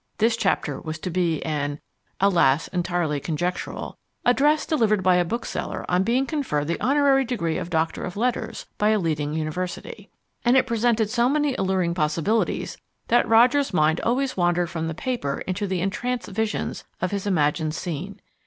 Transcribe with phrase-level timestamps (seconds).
[0.17, 1.79] This chapter was to be an
[2.19, 7.69] (alas, entirely conjectural) "Address Delivered by a Bookseller on Being Conferred the Honorary Degree of
[7.69, 10.09] Doctor of Letters by a Leading University,"
[10.43, 12.77] and it presented so many alluring possibilities
[13.09, 18.19] that Roger's mind always wandered from the paper into entranced visions of his imagined scene.